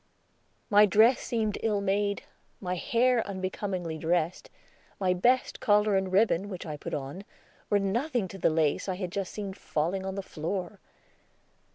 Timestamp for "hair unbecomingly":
2.73-3.99